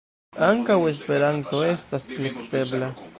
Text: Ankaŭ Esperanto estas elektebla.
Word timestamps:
Ankaŭ 0.47 0.77
Esperanto 0.91 1.61
estas 1.69 2.09
elektebla. 2.19 2.93